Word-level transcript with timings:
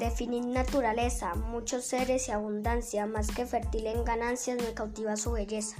Definir 0.00 0.46
naturaleza, 0.46 1.34
muchos 1.34 1.84
seres 1.84 2.26
y 2.28 2.32
abundancia, 2.32 3.04
más 3.04 3.28
que 3.28 3.44
fértil 3.44 3.86
en 3.86 4.02
ganancias, 4.02 4.56
me 4.56 4.72
cautiva 4.72 5.14
su 5.14 5.32
belleza. 5.32 5.76